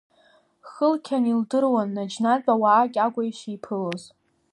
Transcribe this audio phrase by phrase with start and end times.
[0.69, 4.03] Хылқьан илдыруан наџьнатә ауаа Кьагәа ишиԥылоз.